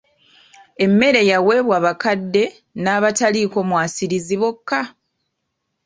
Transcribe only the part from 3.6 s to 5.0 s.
mwasirizi bokka.